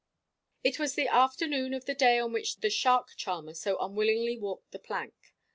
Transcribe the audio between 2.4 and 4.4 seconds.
the shark charmer so unwillingly